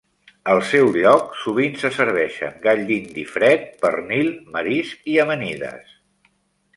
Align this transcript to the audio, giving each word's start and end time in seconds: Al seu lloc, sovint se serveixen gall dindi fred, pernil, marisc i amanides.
Al 0.51 0.59
seu 0.67 0.87
lloc, 0.93 1.27
sovint 1.41 1.75
se 1.81 1.91
serveixen 1.97 2.57
gall 2.63 2.81
dindi 2.87 3.25
fred, 3.33 3.67
pernil, 3.83 4.31
marisc 4.57 5.07
i 5.13 5.19
amanides. 5.25 5.93